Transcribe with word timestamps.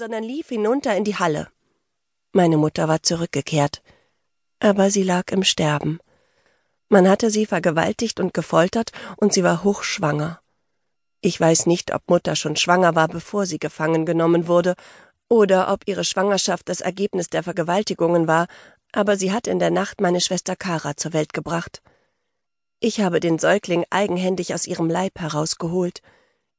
sondern 0.00 0.24
lief 0.24 0.48
hinunter 0.48 0.96
in 0.96 1.04
die 1.04 1.16
Halle. 1.16 1.48
Meine 2.32 2.56
Mutter 2.56 2.88
war 2.88 3.02
zurückgekehrt, 3.02 3.82
aber 4.58 4.90
sie 4.90 5.02
lag 5.02 5.30
im 5.30 5.44
Sterben. 5.44 6.00
Man 6.88 7.06
hatte 7.06 7.30
sie 7.30 7.44
vergewaltigt 7.44 8.18
und 8.18 8.32
gefoltert, 8.32 8.92
und 9.18 9.34
sie 9.34 9.44
war 9.44 9.62
hochschwanger. 9.62 10.40
Ich 11.20 11.38
weiß 11.38 11.66
nicht, 11.66 11.92
ob 11.92 12.08
Mutter 12.08 12.34
schon 12.34 12.56
schwanger 12.56 12.94
war, 12.94 13.08
bevor 13.08 13.44
sie 13.44 13.58
gefangen 13.58 14.06
genommen 14.06 14.48
wurde, 14.48 14.74
oder 15.28 15.70
ob 15.70 15.86
ihre 15.86 16.04
Schwangerschaft 16.04 16.70
das 16.70 16.80
Ergebnis 16.80 17.28
der 17.28 17.42
Vergewaltigungen 17.42 18.26
war, 18.26 18.46
aber 18.92 19.18
sie 19.18 19.32
hat 19.32 19.46
in 19.46 19.58
der 19.58 19.70
Nacht 19.70 20.00
meine 20.00 20.22
Schwester 20.22 20.56
Kara 20.56 20.96
zur 20.96 21.12
Welt 21.12 21.34
gebracht. 21.34 21.82
Ich 22.80 23.02
habe 23.02 23.20
den 23.20 23.38
Säugling 23.38 23.84
eigenhändig 23.90 24.54
aus 24.54 24.66
ihrem 24.66 24.88
Leib 24.88 25.20
herausgeholt. 25.20 26.00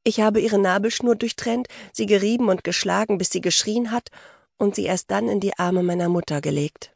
Ich 0.04 0.20
habe 0.20 0.40
ihre 0.40 0.58
Nabelschnur 0.58 1.14
durchtrennt, 1.16 1.68
sie 1.92 2.06
gerieben 2.06 2.48
und 2.48 2.64
geschlagen, 2.64 3.18
bis 3.18 3.30
sie 3.30 3.40
geschrien 3.40 3.90
hat, 3.90 4.10
und 4.58 4.74
sie 4.74 4.84
erst 4.84 5.10
dann 5.10 5.28
in 5.28 5.40
die 5.40 5.58
Arme 5.58 5.82
meiner 5.82 6.08
Mutter 6.08 6.40
gelegt. 6.40 6.94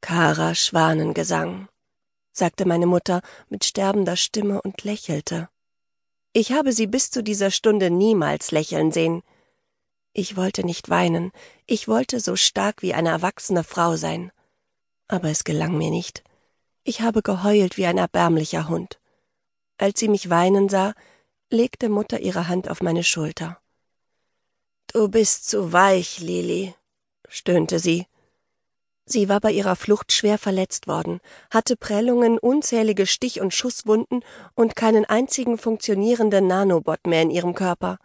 Kara 0.00 0.54
Schwanengesang, 0.54 1.68
sagte 2.32 2.64
meine 2.64 2.86
Mutter 2.86 3.20
mit 3.48 3.64
sterbender 3.64 4.16
Stimme 4.16 4.62
und 4.62 4.82
lächelte. 4.84 5.48
Ich 6.32 6.52
habe 6.52 6.72
sie 6.72 6.86
bis 6.86 7.10
zu 7.10 7.22
dieser 7.22 7.50
Stunde 7.50 7.90
niemals 7.90 8.50
lächeln 8.50 8.92
sehen. 8.92 9.22
Ich 10.12 10.36
wollte 10.36 10.64
nicht 10.64 10.88
weinen, 10.88 11.32
ich 11.66 11.86
wollte 11.88 12.20
so 12.20 12.36
stark 12.36 12.82
wie 12.82 12.94
eine 12.94 13.10
erwachsene 13.10 13.64
Frau 13.64 13.96
sein. 13.96 14.32
Aber 15.08 15.28
es 15.28 15.44
gelang 15.44 15.76
mir 15.76 15.90
nicht. 15.90 16.22
Ich 16.84 17.00
habe 17.00 17.20
geheult 17.22 17.76
wie 17.76 17.86
ein 17.86 17.98
erbärmlicher 17.98 18.68
Hund. 18.68 19.00
Als 19.76 20.00
sie 20.00 20.08
mich 20.08 20.30
weinen 20.30 20.68
sah, 20.68 20.94
legte 21.50 21.88
Mutter 21.88 22.20
ihre 22.20 22.48
Hand 22.48 22.70
auf 22.70 22.80
meine 22.80 23.04
Schulter. 23.04 23.60
Du 24.92 25.08
bist 25.08 25.48
zu 25.48 25.72
weich, 25.72 26.20
Lili, 26.20 26.74
stöhnte 27.28 27.78
sie. 27.78 28.06
Sie 29.04 29.28
war 29.28 29.40
bei 29.40 29.50
ihrer 29.50 29.74
Flucht 29.74 30.12
schwer 30.12 30.38
verletzt 30.38 30.86
worden, 30.86 31.20
hatte 31.50 31.76
Prellungen, 31.76 32.38
unzählige 32.38 33.06
Stich- 33.06 33.40
und 33.40 33.52
Schusswunden 33.52 34.24
und 34.54 34.76
keinen 34.76 35.04
einzigen 35.04 35.58
funktionierenden 35.58 36.46
Nanobot 36.46 37.06
mehr 37.06 37.22
in 37.22 37.30
ihrem 37.30 37.54
Körper. 37.54 37.98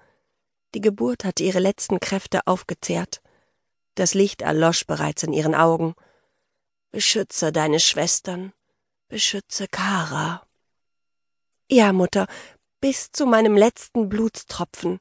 Die 0.73 0.81
Geburt 0.81 1.23
hatte 1.23 1.43
ihre 1.43 1.59
letzten 1.59 1.99
Kräfte 1.99 2.47
aufgezehrt. 2.47 3.21
Das 3.93 4.15
Licht 4.15 4.41
erlosch 4.41 4.85
bereits 4.87 5.21
in 5.21 5.31
ihren 5.31 5.53
Augen. 5.53 5.93
Beschütze 6.91 7.51
deine 7.51 7.79
Schwestern, 7.79 8.51
beschütze 9.07 9.67
Kara. 9.67 10.45
Ja, 11.69 11.93
Mutter, 11.93 12.27
bis 12.85 13.11
zu 13.11 13.25
meinem 13.25 13.57
letzten 13.57 14.09
Blutstropfen. 14.09 14.99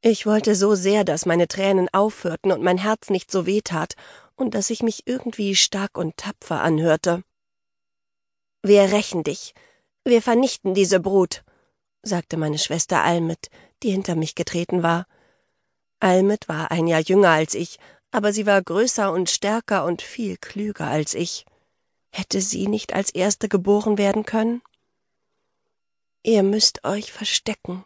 Ich 0.00 0.26
wollte 0.26 0.56
so 0.56 0.74
sehr, 0.74 1.04
dass 1.04 1.26
meine 1.26 1.46
Tränen 1.46 1.88
aufhörten 1.92 2.50
und 2.50 2.60
mein 2.60 2.76
Herz 2.76 3.08
nicht 3.08 3.30
so 3.30 3.46
weh 3.46 3.60
tat 3.62 3.94
und 4.34 4.52
dass 4.52 4.68
ich 4.68 4.82
mich 4.82 5.06
irgendwie 5.06 5.54
stark 5.54 5.96
und 5.96 6.16
tapfer 6.16 6.60
anhörte. 6.60 7.22
Wir 8.64 8.90
rächen 8.90 9.22
dich. 9.22 9.54
Wir 10.04 10.20
vernichten 10.22 10.74
diese 10.74 10.98
Brut, 10.98 11.44
sagte 12.02 12.36
meine 12.36 12.58
Schwester 12.58 13.04
Almet, 13.04 13.48
die 13.84 13.92
hinter 13.92 14.16
mich 14.16 14.34
getreten 14.34 14.82
war. 14.82 15.06
Almet 16.00 16.48
war 16.48 16.72
ein 16.72 16.88
Jahr 16.88 17.02
jünger 17.02 17.30
als 17.30 17.54
ich, 17.54 17.78
aber 18.10 18.32
sie 18.32 18.44
war 18.44 18.60
größer 18.60 19.12
und 19.12 19.30
stärker 19.30 19.84
und 19.84 20.02
viel 20.02 20.36
klüger 20.36 20.88
als 20.88 21.14
ich. 21.14 21.46
Hätte 22.10 22.40
sie 22.40 22.66
nicht 22.66 22.92
als 22.92 23.10
erste 23.10 23.48
geboren 23.48 23.98
werden 23.98 24.24
können? 24.24 24.62
Ihr 26.22 26.42
müsst 26.42 26.84
euch 26.84 27.12
verstecken. 27.12 27.84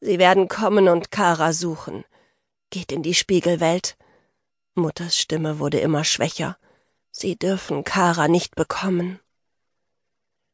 Sie 0.00 0.18
werden 0.18 0.48
kommen 0.48 0.88
und 0.88 1.10
Kara 1.10 1.52
suchen. 1.52 2.04
Geht 2.70 2.92
in 2.92 3.02
die 3.02 3.14
Spiegelwelt. 3.14 3.96
Mutters 4.74 5.16
Stimme 5.16 5.58
wurde 5.58 5.80
immer 5.80 6.04
schwächer. 6.04 6.56
Sie 7.10 7.36
dürfen 7.36 7.84
Kara 7.84 8.28
nicht 8.28 8.54
bekommen. 8.54 9.20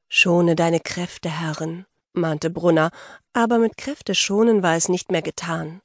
Schone 0.09 0.56
deine 0.56 0.81
Kräfte, 0.81 1.28
Herrin, 1.28 1.84
mahnte 2.12 2.50
Brunner, 2.50 2.91
aber 3.33 3.59
mit 3.59 3.77
Kräfte 3.77 4.15
schonen 4.15 4.62
war 4.62 4.75
es 4.75 4.89
nicht 4.89 5.11
mehr 5.11 5.22
getan. 5.22 5.83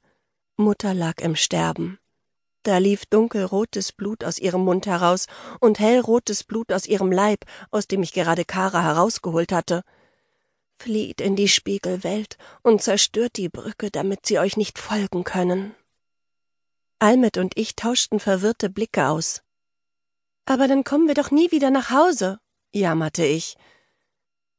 Mutter 0.56 0.94
lag 0.94 1.20
im 1.20 1.36
Sterben. 1.36 1.98
Da 2.62 2.78
lief 2.78 3.06
dunkelrotes 3.06 3.92
Blut 3.92 4.22
aus 4.22 4.38
ihrem 4.38 4.64
Mund 4.64 4.86
heraus 4.86 5.26
und 5.60 5.80
hellrotes 5.80 6.44
Blut 6.44 6.72
aus 6.72 6.86
ihrem 6.86 7.10
Leib, 7.10 7.44
aus 7.70 7.88
dem 7.88 8.02
ich 8.02 8.12
gerade 8.12 8.44
Kara 8.44 8.82
herausgeholt 8.82 9.52
hatte. 9.52 9.82
Flieht 10.78 11.20
in 11.20 11.36
die 11.36 11.48
Spiegelwelt 11.48 12.38
und 12.62 12.82
zerstört 12.82 13.36
die 13.36 13.48
Brücke, 13.48 13.90
damit 13.90 14.26
sie 14.26 14.38
euch 14.38 14.56
nicht 14.56 14.78
folgen 14.78 15.24
können. 15.24 15.74
Almet 16.98 17.36
und 17.36 17.56
ich 17.56 17.76
tauschten 17.76 18.20
verwirrte 18.20 18.70
Blicke 18.70 19.08
aus. 19.08 19.42
Aber 20.44 20.68
dann 20.68 20.84
kommen 20.84 21.08
wir 21.08 21.14
doch 21.14 21.30
nie 21.30 21.50
wieder 21.50 21.70
nach 21.70 21.90
Hause, 21.90 22.40
jammerte 22.72 23.24
ich. 23.24 23.56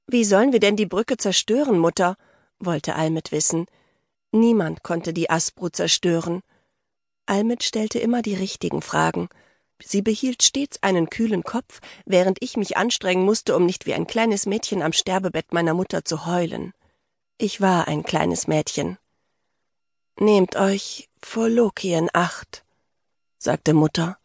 Wie 0.07 0.23
sollen 0.23 0.51
wir 0.51 0.59
denn 0.59 0.75
die 0.75 0.85
Brücke 0.85 1.17
zerstören, 1.17 1.79
Mutter? 1.79 2.15
wollte 2.59 2.95
Almet 2.95 3.31
wissen. 3.31 3.65
Niemand 4.31 4.83
konnte 4.83 5.13
die 5.13 5.29
Asbru 5.29 5.69
zerstören. 5.69 6.41
Almet 7.25 7.63
stellte 7.63 7.99
immer 7.99 8.21
die 8.21 8.35
richtigen 8.35 8.81
Fragen. 8.81 9.29
Sie 9.85 10.01
behielt 10.01 10.43
stets 10.43 10.81
einen 10.81 11.09
kühlen 11.09 11.43
Kopf, 11.43 11.79
während 12.05 12.37
ich 12.41 12.57
mich 12.57 12.77
anstrengen 12.77 13.25
musste, 13.25 13.55
um 13.55 13.65
nicht 13.65 13.85
wie 13.85 13.93
ein 13.93 14.07
kleines 14.07 14.45
Mädchen 14.45 14.81
am 14.81 14.93
Sterbebett 14.93 15.53
meiner 15.53 15.73
Mutter 15.73 16.05
zu 16.05 16.25
heulen. 16.25 16.73
Ich 17.37 17.61
war 17.61 17.87
ein 17.87 18.03
kleines 18.03 18.47
Mädchen. 18.47 18.97
Nehmt 20.19 20.55
euch 20.55 21.09
vor 21.21 21.49
Loki 21.49 21.93
in 21.93 22.09
Acht, 22.13 22.63
sagte 23.37 23.73
Mutter. 23.73 24.17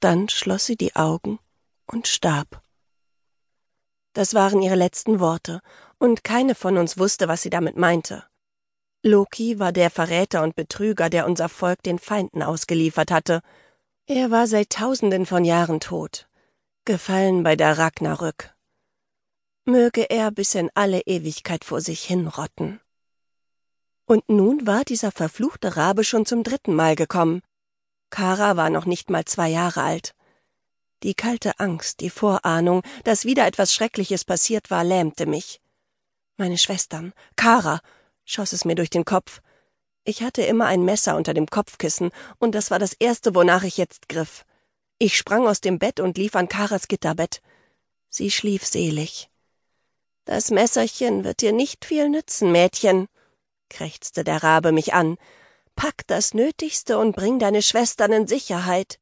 Dann 0.00 0.28
schloss 0.28 0.66
sie 0.66 0.76
die 0.76 0.96
Augen 0.96 1.38
und 1.86 2.08
starb. 2.08 2.60
Das 4.12 4.34
waren 4.34 4.62
ihre 4.62 4.76
letzten 4.76 5.18
Worte, 5.18 5.60
und 5.98 6.24
keine 6.24 6.54
von 6.54 6.76
uns 6.76 6.98
wusste, 6.98 7.28
was 7.28 7.42
sie 7.42 7.50
damit 7.50 7.76
meinte. 7.76 8.24
Loki 9.02 9.58
war 9.58 9.72
der 9.72 9.90
Verräter 9.90 10.42
und 10.42 10.56
Betrüger, 10.56 11.10
der 11.10 11.26
unser 11.26 11.48
Volk 11.48 11.82
den 11.82 11.98
Feinden 11.98 12.42
ausgeliefert 12.42 13.10
hatte. 13.10 13.42
Er 14.06 14.30
war 14.30 14.46
seit 14.46 14.68
tausenden 14.68 15.24
von 15.24 15.46
Jahren 15.46 15.80
tot, 15.80 16.28
gefallen 16.84 17.42
bei 17.42 17.56
der 17.56 17.78
Ragnarök. 17.78 18.54
Möge 19.64 20.10
er 20.10 20.30
bis 20.30 20.54
in 20.54 20.70
alle 20.74 21.00
Ewigkeit 21.06 21.64
vor 21.64 21.80
sich 21.80 22.04
hinrotten. 22.04 22.82
Und 24.04 24.28
nun 24.28 24.66
war 24.66 24.84
dieser 24.84 25.10
verfluchte 25.10 25.78
Rabe 25.78 26.04
schon 26.04 26.26
zum 26.26 26.42
dritten 26.42 26.74
Mal 26.74 26.96
gekommen. 26.96 27.40
Kara 28.10 28.58
war 28.58 28.68
noch 28.68 28.84
nicht 28.84 29.08
mal 29.08 29.24
zwei 29.24 29.48
Jahre 29.48 29.80
alt. 29.80 30.14
Die 31.02 31.14
kalte 31.14 31.58
Angst, 31.58 32.00
die 32.00 32.10
Vorahnung, 32.10 32.82
dass 33.04 33.24
wieder 33.24 33.46
etwas 33.46 33.72
Schreckliches 33.72 34.26
passiert 34.26 34.70
war, 34.70 34.84
lähmte 34.84 35.24
mich. 35.24 35.62
Meine 36.36 36.58
Schwestern, 36.58 37.14
Kara, 37.36 37.80
schoss 38.26 38.52
es 38.52 38.66
mir 38.66 38.74
durch 38.74 38.90
den 38.90 39.06
Kopf. 39.06 39.40
Ich 40.04 40.22
hatte 40.22 40.42
immer 40.42 40.66
ein 40.66 40.84
Messer 40.84 41.16
unter 41.16 41.32
dem 41.32 41.46
Kopfkissen, 41.46 42.10
und 42.38 42.54
das 42.54 42.70
war 42.70 42.78
das 42.78 42.92
erste, 42.92 43.34
wonach 43.34 43.62
ich 43.62 43.78
jetzt 43.78 44.08
griff. 44.08 44.44
Ich 44.98 45.16
sprang 45.16 45.46
aus 45.46 45.60
dem 45.60 45.78
Bett 45.78 45.98
und 45.98 46.18
lief 46.18 46.36
an 46.36 46.48
Karas 46.48 46.88
Gitterbett. 46.88 47.40
Sie 48.10 48.30
schlief 48.30 48.66
selig. 48.66 49.30
Das 50.26 50.50
Messerchen 50.50 51.24
wird 51.24 51.40
dir 51.40 51.52
nicht 51.52 51.84
viel 51.84 52.08
nützen, 52.08 52.52
Mädchen, 52.52 53.08
krächzte 53.68 54.24
der 54.24 54.42
Rabe 54.42 54.72
mich 54.72 54.94
an. 54.94 55.16
Pack 55.74 56.06
das 56.06 56.34
Nötigste 56.34 56.98
und 56.98 57.16
bring 57.16 57.38
deine 57.38 57.62
Schwestern 57.62 58.12
in 58.12 58.26
Sicherheit. 58.26 59.00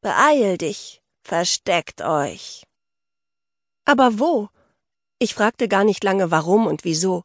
Beeil 0.00 0.56
dich, 0.56 1.02
versteckt 1.22 2.00
euch. 2.00 2.64
Aber 3.84 4.18
wo? 4.18 4.48
Ich 5.18 5.34
fragte 5.34 5.68
gar 5.68 5.84
nicht 5.84 6.02
lange 6.02 6.30
warum 6.30 6.66
und 6.66 6.84
wieso. 6.84 7.24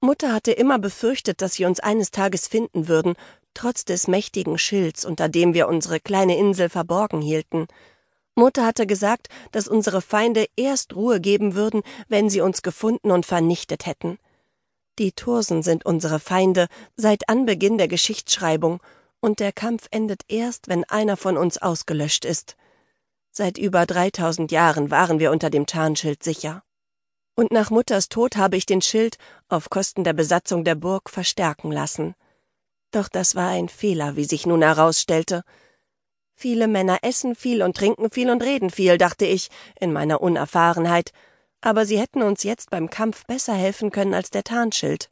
Mutter 0.00 0.32
hatte 0.32 0.52
immer 0.52 0.78
befürchtet, 0.78 1.42
dass 1.42 1.54
sie 1.54 1.64
uns 1.64 1.80
eines 1.80 2.10
Tages 2.10 2.46
finden 2.46 2.86
würden, 2.88 3.14
trotz 3.54 3.84
des 3.84 4.06
mächtigen 4.06 4.56
Schilds, 4.56 5.04
unter 5.04 5.28
dem 5.28 5.54
wir 5.54 5.66
unsere 5.66 5.98
kleine 5.98 6.36
Insel 6.36 6.68
verborgen 6.68 7.20
hielten. 7.20 7.66
Mutter 8.36 8.64
hatte 8.64 8.86
gesagt, 8.86 9.28
dass 9.50 9.66
unsere 9.66 10.00
Feinde 10.00 10.46
erst 10.54 10.94
Ruhe 10.94 11.20
geben 11.20 11.56
würden, 11.56 11.82
wenn 12.08 12.30
sie 12.30 12.40
uns 12.40 12.62
gefunden 12.62 13.10
und 13.10 13.26
vernichtet 13.26 13.86
hätten. 13.86 14.18
Die 15.00 15.10
Tursen 15.10 15.64
sind 15.64 15.84
unsere 15.84 16.20
Feinde 16.20 16.68
seit 16.96 17.28
Anbeginn 17.28 17.78
der 17.78 17.88
Geschichtsschreibung, 17.88 18.80
und 19.20 19.40
der 19.40 19.50
Kampf 19.50 19.88
endet 19.90 20.22
erst, 20.28 20.68
wenn 20.68 20.84
einer 20.84 21.16
von 21.16 21.36
uns 21.36 21.58
ausgelöscht 21.58 22.24
ist. 22.24 22.56
Seit 23.32 23.58
über 23.58 23.84
dreitausend 23.84 24.52
Jahren 24.52 24.92
waren 24.92 25.18
wir 25.18 25.32
unter 25.32 25.50
dem 25.50 25.66
Tarnschild 25.66 26.22
sicher. 26.22 26.62
Und 27.38 27.52
nach 27.52 27.70
Mutters 27.70 28.08
Tod 28.08 28.36
habe 28.36 28.56
ich 28.56 28.66
den 28.66 28.82
Schild 28.82 29.16
auf 29.48 29.70
Kosten 29.70 30.02
der 30.02 30.12
Besatzung 30.12 30.64
der 30.64 30.74
Burg 30.74 31.08
verstärken 31.08 31.70
lassen. 31.70 32.16
Doch 32.90 33.06
das 33.06 33.36
war 33.36 33.50
ein 33.50 33.68
Fehler, 33.68 34.16
wie 34.16 34.24
sich 34.24 34.44
nun 34.44 34.60
herausstellte. 34.60 35.44
Viele 36.34 36.66
Männer 36.66 36.98
essen 37.02 37.36
viel 37.36 37.62
und 37.62 37.76
trinken 37.76 38.10
viel 38.10 38.30
und 38.30 38.42
reden 38.42 38.70
viel, 38.70 38.98
dachte 38.98 39.24
ich, 39.24 39.50
in 39.78 39.92
meiner 39.92 40.20
Unerfahrenheit, 40.20 41.12
aber 41.60 41.86
sie 41.86 42.00
hätten 42.00 42.24
uns 42.24 42.42
jetzt 42.42 42.70
beim 42.70 42.90
Kampf 42.90 43.24
besser 43.26 43.54
helfen 43.54 43.92
können 43.92 44.14
als 44.14 44.30
der 44.30 44.42
Tarnschild. 44.42 45.08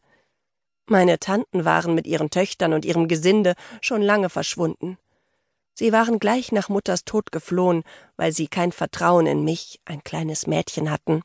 Meine 0.87 1.20
Tanten 1.20 1.64
waren 1.64 1.94
mit 1.94 2.08
ihren 2.08 2.31
Töchtern 2.31 2.73
und 2.73 2.84
ihrem 2.84 3.06
Gesinde 3.06 3.55
schon 3.81 4.02
lange 4.02 4.31
verschwunden. 4.31 4.99
Sie 5.75 5.93
waren 5.93 6.19
gleich 6.19 6.50
nach 6.50 6.70
Mutters 6.70 7.05
Tod 7.05 7.31
geflohen, 7.31 7.84
weil 8.17 8.32
sie 8.32 8.49
kein 8.49 8.73
Vertrauen 8.73 9.28
in 9.28 9.44
mich, 9.44 9.81
ein 9.84 10.02
kleines 10.02 10.49
Mädchen, 10.49 10.90
hatten. 10.90 11.23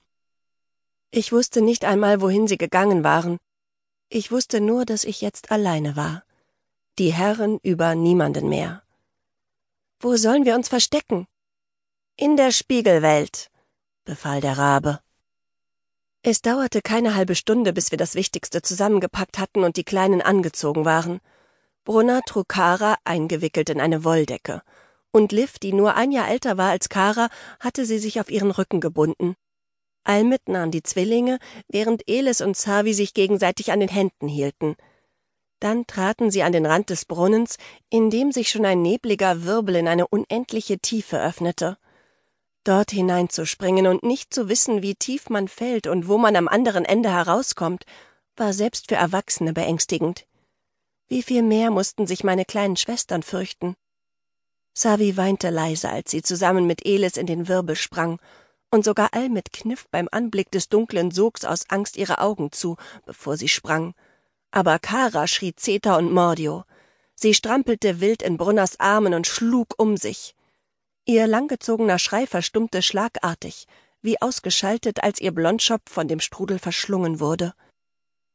Ich 1.13 1.33
wusste 1.33 1.61
nicht 1.61 1.83
einmal, 1.83 2.21
wohin 2.21 2.47
sie 2.47 2.57
gegangen 2.57 3.03
waren. 3.03 3.37
Ich 4.07 4.31
wusste 4.31 4.61
nur, 4.61 4.85
dass 4.85 5.03
ich 5.03 5.19
jetzt 5.19 5.51
alleine 5.51 5.97
war. 5.97 6.23
Die 6.99 7.11
Herren 7.11 7.59
über 7.63 7.95
niemanden 7.95 8.47
mehr. 8.47 8.81
Wo 9.99 10.15
sollen 10.15 10.45
wir 10.45 10.55
uns 10.55 10.69
verstecken? 10.69 11.27
In 12.15 12.37
der 12.37 12.51
Spiegelwelt, 12.51 13.51
befahl 14.05 14.39
der 14.39 14.57
Rabe. 14.57 15.01
Es 16.23 16.41
dauerte 16.41 16.81
keine 16.81 17.13
halbe 17.13 17.35
Stunde, 17.35 17.73
bis 17.73 17.91
wir 17.91 17.97
das 17.97 18.15
Wichtigste 18.15 18.61
zusammengepackt 18.61 19.37
hatten 19.37 19.65
und 19.65 19.75
die 19.75 19.83
Kleinen 19.83 20.21
angezogen 20.21 20.85
waren. 20.85 21.19
Brunner 21.83 22.21
trug 22.25 22.47
Kara 22.47 22.95
eingewickelt 23.03 23.69
in 23.69 23.81
eine 23.81 24.05
Wolldecke, 24.05 24.61
und 25.11 25.33
Liv, 25.33 25.59
die 25.59 25.73
nur 25.73 25.95
ein 25.95 26.11
Jahr 26.11 26.29
älter 26.29 26.57
war 26.57 26.69
als 26.69 26.87
Kara, 26.87 27.29
hatte 27.59 27.85
sie 27.85 27.99
sich 27.99 28.21
auf 28.21 28.29
ihren 28.29 28.51
Rücken 28.51 28.79
gebunden. 28.79 29.35
Almit 30.03 30.47
nahm 30.47 30.71
die 30.71 30.83
Zwillinge, 30.83 31.39
während 31.67 32.07
Elis 32.07 32.41
und 32.41 32.57
Savi 32.57 32.93
sich 32.93 33.13
gegenseitig 33.13 33.71
an 33.71 33.79
den 33.79 33.89
Händen 33.89 34.27
hielten. 34.27 34.75
Dann 35.59 35.85
traten 35.85 36.31
sie 36.31 36.41
an 36.41 36.53
den 36.53 36.65
Rand 36.65 36.89
des 36.89 37.05
Brunnens, 37.05 37.57
in 37.89 38.09
dem 38.09 38.31
sich 38.31 38.49
schon 38.49 38.65
ein 38.65 38.81
nebliger 38.81 39.43
Wirbel 39.43 39.75
in 39.75 39.87
eine 39.87 40.07
unendliche 40.07 40.79
Tiefe 40.79 41.21
öffnete. 41.21 41.77
Dort 42.63 42.91
hineinzuspringen 42.91 43.87
und 43.87 44.03
nicht 44.03 44.33
zu 44.33 44.49
wissen, 44.49 44.81
wie 44.81 44.95
tief 44.95 45.29
man 45.29 45.47
fällt 45.47 45.87
und 45.87 46.07
wo 46.07 46.17
man 46.17 46.35
am 46.35 46.47
anderen 46.47 46.85
Ende 46.85 47.11
herauskommt, 47.11 47.85
war 48.35 48.53
selbst 48.53 48.89
für 48.89 48.95
Erwachsene 48.95 49.53
beängstigend. 49.53 50.25
Wie 51.07 51.21
viel 51.21 51.43
mehr 51.43 51.69
mussten 51.69 52.07
sich 52.07 52.23
meine 52.23 52.45
kleinen 52.45 52.77
Schwestern 52.77 53.21
fürchten. 53.21 53.75
Savi 54.73 55.17
weinte 55.17 55.49
leise, 55.49 55.89
als 55.89 56.11
sie 56.11 56.21
zusammen 56.21 56.65
mit 56.65 56.85
Elis 56.85 57.17
in 57.17 57.25
den 57.25 57.47
Wirbel 57.47 57.75
sprang, 57.75 58.19
und 58.71 58.83
sogar 58.83 59.13
Almit 59.13 59.51
kniff 59.51 59.87
beim 59.91 60.07
Anblick 60.11 60.49
des 60.49 60.69
dunklen 60.69 61.11
Sogs 61.11 61.45
aus 61.45 61.69
Angst 61.69 61.97
ihre 61.97 62.19
Augen 62.19 62.51
zu, 62.51 62.77
bevor 63.05 63.37
sie 63.37 63.49
sprang. 63.49 63.93
Aber 64.49 64.79
Kara 64.79 65.27
schrie 65.27 65.53
Zeta 65.55 65.97
und 65.97 66.11
Mordio. 66.11 66.63
Sie 67.13 67.33
strampelte 67.33 67.99
wild 67.99 68.23
in 68.23 68.37
Brunners 68.37 68.79
Armen 68.79 69.13
und 69.13 69.27
schlug 69.27 69.75
um 69.77 69.97
sich. 69.97 70.35
Ihr 71.05 71.27
langgezogener 71.27 71.99
Schrei 71.99 72.25
verstummte 72.25 72.81
schlagartig, 72.81 73.67
wie 74.01 74.21
ausgeschaltet, 74.21 75.03
als 75.03 75.19
ihr 75.19 75.31
Blondschopf 75.31 75.91
von 75.91 76.07
dem 76.07 76.19
Strudel 76.19 76.57
verschlungen 76.57 77.19
wurde. 77.19 77.53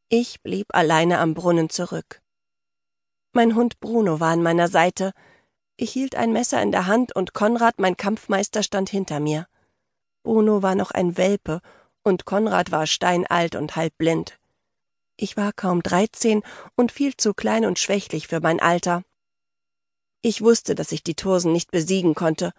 Ich 0.09 0.41
blieb 0.43 0.69
alleine 0.75 1.19
am 1.19 1.35
Brunnen 1.35 1.71
zurück. 1.71 2.23
Mein 3.33 3.55
Hund 3.55 3.81
Bruno 3.81 4.21
war 4.21 4.33
an 4.33 4.43
meiner 4.43 4.69
Seite. 4.69 5.13
Ich 5.77 5.93
hielt 5.93 6.15
ein 6.15 6.33
Messer 6.33 6.63
in 6.63 6.73
der 6.73 6.87
Hand 6.87 7.15
und 7.15 7.35
Konrad, 7.35 7.79
mein 7.79 7.97
Kampfmeister, 7.97 8.63
stand 8.63 8.89
hinter 8.89 9.21
mir. 9.21 9.47
Bruno 10.27 10.61
war 10.61 10.75
noch 10.75 10.91
ein 10.91 11.17
Welpe 11.17 11.61
und 12.03 12.25
Konrad 12.25 12.73
war 12.73 12.89
steinalt 12.89 13.55
und 13.55 13.77
halb 13.77 13.97
blind. 13.97 14.41
Ich 15.17 15.37
war 15.37 15.53
kaum 15.53 15.85
dreizehn 15.85 16.43
und 16.75 16.91
viel 16.91 17.17
zu 17.17 17.33
klein 17.33 17.65
und 17.65 17.79
schwächlich 17.79 18.27
für 18.27 18.41
mein 18.41 18.59
Alter. 18.59 19.05
Ich 20.23 20.43
wusste, 20.43 20.75
dass 20.75 20.91
ich 20.91 21.05
die 21.05 21.15
Tursen 21.15 21.53
nicht 21.53 21.71
besiegen 21.71 22.17
konnte, 22.17 22.51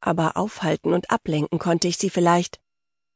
aber 0.00 0.36
aufhalten 0.36 0.92
und 0.92 1.10
ablenken 1.10 1.58
konnte 1.58 1.88
ich 1.88 1.98
sie 1.98 2.08
vielleicht. 2.08 2.60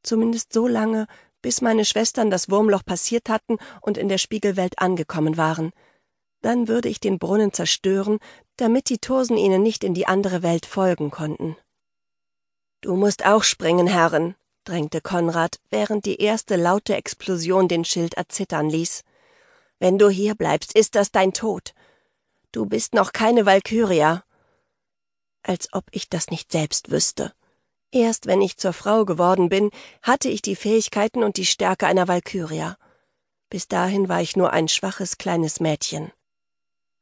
Zumindest 0.02 0.52
so 0.52 0.66
lange, 0.66 1.06
bis 1.40 1.60
meine 1.60 1.84
Schwestern 1.84 2.28
das 2.28 2.50
Wurmloch 2.50 2.84
passiert 2.84 3.28
hatten 3.28 3.58
und 3.82 3.98
in 3.98 4.08
der 4.08 4.18
Spiegelwelt 4.18 4.80
angekommen 4.80 5.36
waren. 5.36 5.70
Dann 6.40 6.66
würde 6.66 6.88
ich 6.88 6.98
den 6.98 7.20
Brunnen 7.20 7.52
zerstören, 7.52 8.18
damit 8.56 8.88
die 8.88 8.98
Tursen 8.98 9.36
ihnen 9.36 9.62
nicht 9.62 9.84
in 9.84 9.94
die 9.94 10.08
andere 10.08 10.42
Welt 10.42 10.66
folgen 10.66 11.12
konnten. 11.12 11.56
Du 12.82 12.96
musst 12.96 13.24
auch 13.24 13.44
springen, 13.44 13.86
Herren, 13.86 14.34
drängte 14.64 15.00
Konrad, 15.00 15.60
während 15.70 16.04
die 16.04 16.20
erste 16.20 16.56
laute 16.56 16.96
Explosion 16.96 17.68
den 17.68 17.84
Schild 17.84 18.14
erzittern 18.14 18.68
ließ. 18.68 19.04
Wenn 19.78 19.98
du 19.98 20.08
hier 20.10 20.34
bleibst, 20.34 20.76
ist 20.76 20.96
das 20.96 21.12
dein 21.12 21.32
Tod. 21.32 21.74
Du 22.50 22.66
bist 22.66 22.92
noch 22.92 23.12
keine 23.12 23.46
Walkyria. 23.46 24.24
Als 25.44 25.72
ob 25.72 25.84
ich 25.92 26.08
das 26.08 26.28
nicht 26.28 26.50
selbst 26.50 26.90
wüsste. 26.90 27.32
Erst 27.92 28.26
wenn 28.26 28.42
ich 28.42 28.56
zur 28.56 28.72
Frau 28.72 29.04
geworden 29.04 29.48
bin, 29.48 29.70
hatte 30.02 30.28
ich 30.28 30.42
die 30.42 30.56
Fähigkeiten 30.56 31.22
und 31.22 31.36
die 31.36 31.46
Stärke 31.46 31.86
einer 31.86 32.08
Walkyria. 32.08 32.76
Bis 33.48 33.68
dahin 33.68 34.08
war 34.08 34.22
ich 34.22 34.34
nur 34.34 34.52
ein 34.52 34.66
schwaches 34.66 35.18
kleines 35.18 35.60
Mädchen. 35.60 36.10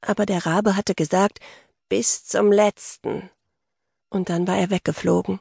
Aber 0.02 0.26
der 0.26 0.44
Rabe 0.44 0.76
hatte 0.76 0.94
gesagt, 0.94 1.38
bis 1.88 2.26
zum 2.26 2.52
letzten. 2.52 3.30
Und 4.10 4.28
dann 4.28 4.46
war 4.46 4.58
er 4.58 4.68
weggeflogen. 4.68 5.40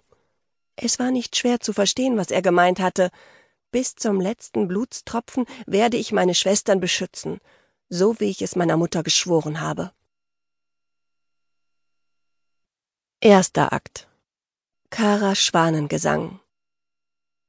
Es 0.82 0.98
war 0.98 1.12
nicht 1.12 1.36
schwer 1.36 1.60
zu 1.60 1.74
verstehen, 1.74 2.18
was 2.18 2.32
er 2.32 2.42
gemeint 2.42 2.80
hatte. 2.80 3.12
Bis 3.72 3.96
zum 3.96 4.22
letzten 4.22 4.68
Blutstropfen 4.68 5.46
werde 5.68 5.98
ich 5.98 6.14
meine 6.14 6.34
Schwestern 6.34 6.80
beschützen, 6.80 7.40
so 7.90 8.20
wie 8.20 8.30
ich 8.30 8.42
es 8.42 8.56
meiner 8.56 8.78
Mutter 8.78 9.04
geschworen 9.04 9.60
habe. 9.60 9.92
Erster 13.20 13.74
Akt 13.74 14.08
Kara 14.90 15.36
Schwanengesang 15.36 16.40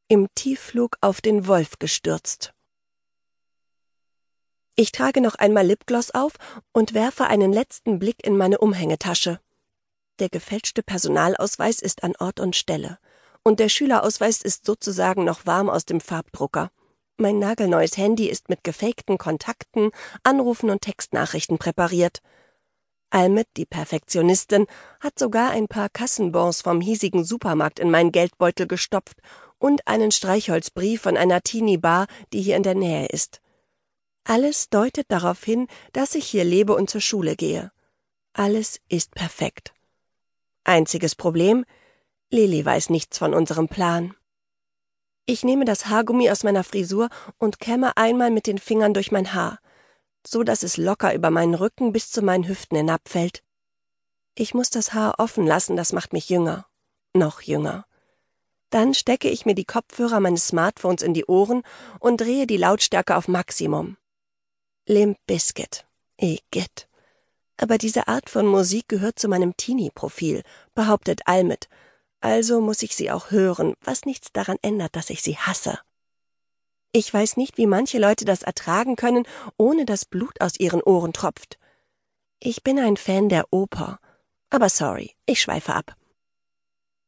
Im 0.09 0.27
Tiefflug 0.35 0.97
auf 1.01 1.21
den 1.21 1.47
Wolf 1.47 1.79
gestürzt. 1.79 2.53
Ich 4.75 4.91
trage 4.91 5.21
noch 5.21 5.37
einmal 5.37 5.67
Lipgloss 5.67 6.11
auf 6.11 6.33
und 6.73 6.95
werfe 6.95 7.29
einen 7.29 7.53
letzten 7.53 8.01
Blick 8.01 8.27
in 8.27 8.37
meine 8.37 8.59
Umhängetasche. 8.59 9.41
Der 10.19 10.29
gefälschte 10.29 10.83
Personalausweis 10.83 11.81
ist 11.81 12.03
an 12.03 12.15
Ort 12.19 12.41
und 12.41 12.57
Stelle, 12.57 12.99
und 13.43 13.61
der 13.61 13.69
Schülerausweis 13.69 14.43
ist 14.43 14.67
sozusagen 14.67 15.25
noch 15.25 15.47
warm 15.47 15.69
aus 15.71 15.85
dem 15.85 16.01
Farbdrucker. 16.01 16.71
Mein 17.17 17.39
nagelneues 17.39 17.97
Handy 17.97 18.29
ist 18.29 18.49
mit 18.49 18.65
gefakten 18.65 19.19
Kontakten, 19.19 19.91
Anrufen 20.23 20.71
und 20.71 20.81
Textnachrichten 20.81 21.59
präpariert. 21.59 22.23
Almit, 23.11 23.49
die 23.57 23.67
Perfektionistin, 23.67 24.67
hat 25.01 25.19
sogar 25.19 25.51
ein 25.51 25.69
paar 25.69 25.89
Kassenbons 25.89 26.63
vom 26.63 26.81
hiesigen 26.81 27.25
Supermarkt 27.25 27.79
in 27.81 27.91
meinen 27.91 28.13
Geldbeutel 28.13 28.67
gestopft 28.67 29.19
und 29.59 29.87
einen 29.87 30.13
Streichholzbrief 30.13 31.03
von 31.03 31.17
einer 31.17 31.43
Teenie-Bar, 31.43 32.07
die 32.33 32.41
hier 32.41 32.57
in 32.57 32.63
der 32.63 32.75
Nähe 32.75 33.07
ist. 33.07 33.41
Alles 34.25 34.69
deutet 34.69 35.07
darauf 35.11 35.43
hin, 35.43 35.67
dass 35.93 36.15
ich 36.15 36.27
hier 36.27 36.45
lebe 36.45 36.75
und 36.75 36.89
zur 36.89 37.01
Schule 37.01 37.37
gehe. 37.37 37.73
Alles 38.33 38.81
ist 38.89 39.15
perfekt. 39.15 39.75
Einziges 40.65 41.15
Problem, 41.15 41.65
Lili 42.31 42.65
weiß 42.65 42.91
nichts 42.91 43.19
von 43.19 43.35
unserem 43.35 43.69
Plan. 43.69 44.15
Ich 45.27 45.45
nehme 45.45 45.65
das 45.65 45.87
Haargummi 45.87 46.31
aus 46.31 46.45
meiner 46.45 46.65
Frisur 46.65 47.09
und 47.39 47.61
kämme 47.61 47.97
einmal 47.97 48.31
mit 48.31 48.47
den 48.47 48.59
Fingern 48.59 48.95
durch 48.95 49.13
mein 49.13 49.35
Haar 49.35 49.59
so 50.27 50.43
dass 50.43 50.63
es 50.63 50.77
locker 50.77 51.15
über 51.15 51.31
meinen 51.31 51.55
Rücken 51.55 51.93
bis 51.93 52.11
zu 52.11 52.23
meinen 52.23 52.47
Hüften 52.47 52.77
hinabfällt. 52.77 53.43
Ich 54.35 54.55
muss 54.55 54.71
das 54.71 54.93
Haar 54.93 55.15
offen 55.19 55.47
lassen, 55.47 55.77
das 55.77 55.93
macht 55.93 56.13
mich 56.13 56.29
jünger. 56.29 56.67
Noch 57.15 57.43
jünger. 57.43 57.87
Dann 58.71 58.95
stecke 58.95 59.29
ich 59.29 59.47
mir 59.47 59.55
die 59.55 59.65
Kopfhörer 59.65 60.21
meines 60.21 60.47
Smartphones 60.47 61.03
in 61.03 61.15
die 61.15 61.25
Ohren 61.25 61.63
und 61.99 62.21
drehe 62.21 62.47
die 62.47 62.57
Lautstärke 62.57 63.17
auf 63.17 63.27
Maximum. 63.27 63.97
Limp 64.87 65.19
Biscuit. 65.27 65.87
Igitt. 66.21 66.89
Aber 67.57 67.79
diese 67.79 68.07
Art 68.09 68.31
von 68.31 68.47
Musik 68.47 68.89
gehört 68.89 69.19
zu 69.19 69.29
meinem 69.29 69.57
Teenie-Profil, 69.57 70.43
behauptet 70.75 71.23
Almit. 71.27 71.69
Also 72.21 72.61
muss 72.61 72.83
ich 72.83 72.95
sie 72.95 73.11
auch 73.11 73.31
hören, 73.31 73.75
was 73.83 74.05
nichts 74.05 74.33
daran 74.33 74.59
ändert, 74.63 74.95
dass 74.97 75.11
ich 75.11 75.23
sie 75.23 75.37
hasse. 75.37 75.79
Ich 76.93 77.13
weiß 77.13 77.37
nicht, 77.37 77.57
wie 77.57 77.67
manche 77.67 77.99
Leute 77.99 78.25
das 78.25 78.43
ertragen 78.43 78.97
können, 78.97 79.25
ohne 79.57 79.85
dass 79.85 80.05
Blut 80.05 80.41
aus 80.41 80.59
ihren 80.59 80.83
Ohren 80.83 81.13
tropft. 81.13 81.59
Ich 82.41 82.63
bin 82.63 82.79
ein 82.79 82.97
Fan 82.97 83.29
der 83.29 83.53
Oper. 83.53 84.01
Aber 84.51 84.69
sorry, 84.69 85.15
ich 85.27 85.41
schweife 85.41 85.75
ab. 85.75 85.95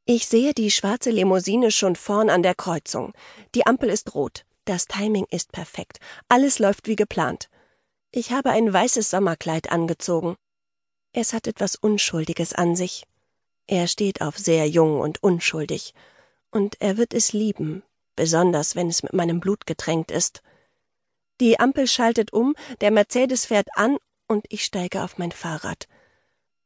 Ich 0.05 0.27
sehe 0.27 0.55
die 0.55 0.71
schwarze 0.71 1.11
Limousine 1.11 1.71
schon 1.71 1.97
vorn 1.97 2.31
an 2.31 2.43
der 2.43 2.55
Kreuzung. 2.55 3.13
Die 3.55 3.67
Ampel 3.67 3.91
ist 3.91 4.15
rot. 4.15 4.45
Das 4.65 4.87
Timing 4.87 5.27
ist 5.31 5.53
perfekt. 5.53 5.99
Alles 6.29 6.59
läuft 6.59 6.87
wie 6.87 6.97
geplant. 6.97 7.49
Ich 8.13 8.31
habe 8.31 8.51
ein 8.51 8.73
weißes 8.73 9.11
Sommerkleid 9.11 9.73
angezogen. 9.73 10.37
Es 11.13 11.33
hat 11.33 11.47
etwas 11.47 11.77
Unschuldiges 11.77 12.53
an 12.53 12.77
sich. 12.77 13.05
Er 13.67 13.87
steht 13.87 14.21
auf 14.21 14.39
sehr 14.39 14.69
jung 14.69 15.01
und 15.01 15.23
unschuldig. 15.23 15.95
Und 16.51 16.81
er 16.81 16.97
wird 16.97 17.15
es 17.15 17.33
lieben, 17.33 17.83
besonders 18.17 18.77
wenn 18.77 18.89
es 18.89 19.03
mit 19.03 19.13
meinem 19.13 19.41
Blut 19.41 19.67
getränkt 19.67 20.11
ist. 20.11 20.43
Die 21.41 21.59
Ampel 21.59 21.87
schaltet 21.87 22.33
um, 22.33 22.55
der 22.81 22.91
Mercedes 22.91 23.47
fährt 23.47 23.69
an 23.75 23.97
und 24.29 24.47
ich 24.49 24.65
steige 24.65 25.03
auf 25.03 25.19
mein 25.19 25.33
Fahrrad. 25.33 25.89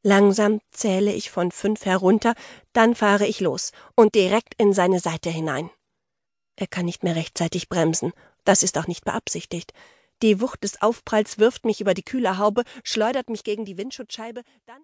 Langsam 0.02 0.60
zähle 0.70 1.12
ich 1.12 1.30
von 1.30 1.50
fünf 1.50 1.84
herunter, 1.84 2.34
dann 2.72 2.94
fahre 2.94 3.26
ich 3.26 3.40
los 3.40 3.72
und 3.94 4.14
direkt 4.14 4.54
in 4.58 4.72
seine 4.72 5.00
Seite 5.00 5.30
hinein. 5.30 5.70
Er 6.56 6.66
kann 6.66 6.86
nicht 6.86 7.02
mehr 7.04 7.16
rechtzeitig 7.16 7.68
bremsen, 7.68 8.12
das 8.44 8.62
ist 8.62 8.78
auch 8.78 8.86
nicht 8.86 9.04
beabsichtigt. 9.04 9.72
Die 10.22 10.40
Wucht 10.40 10.64
des 10.64 10.80
Aufpralls 10.80 11.38
wirft 11.38 11.64
mich 11.64 11.80
über 11.80 11.92
die 11.92 12.02
kühle 12.02 12.38
Haube, 12.38 12.64
schleudert 12.82 13.28
mich 13.28 13.44
gegen 13.44 13.64
die 13.64 13.76
Windschutzscheibe, 13.76 14.42
dann 14.64 14.74